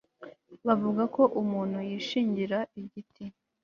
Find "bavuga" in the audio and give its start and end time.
0.67-1.03